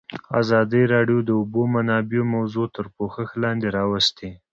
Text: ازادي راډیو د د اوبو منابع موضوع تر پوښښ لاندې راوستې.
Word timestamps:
ازادي 0.41 0.83
راډیو 0.93 1.19
د 1.23 1.25
د 1.27 1.29
اوبو 1.39 1.63
منابع 1.73 2.21
موضوع 2.35 2.67
تر 2.75 2.85
پوښښ 2.95 3.29
لاندې 3.43 3.67
راوستې. 3.77 4.29